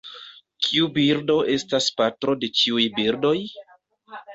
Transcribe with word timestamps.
Kiu 0.67 0.87
birdo 0.95 1.37
estas 1.57 1.91
patro 2.01 2.39
de 2.43 2.53
ĉiuj 2.63 2.91
birdoj? 3.01 3.37